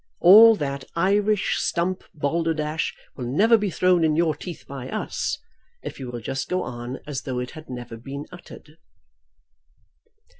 All 0.19 0.55
that 0.55 0.83
Irish 0.95 1.57
stump 1.59 2.03
balderdash 2.15 2.95
will 3.15 3.27
never 3.27 3.55
be 3.55 3.69
thrown 3.69 4.03
in 4.03 4.15
your 4.15 4.33
teeth 4.33 4.65
by 4.67 4.89
us, 4.89 5.37
if 5.83 5.99
you 5.99 6.09
will 6.09 6.21
just 6.21 6.49
go 6.49 6.63
on 6.63 6.97
as 7.05 7.21
though 7.21 7.37
it 7.37 7.51
had 7.51 7.69
never 7.69 7.97
been 7.97 8.25
uttered." 8.31 8.79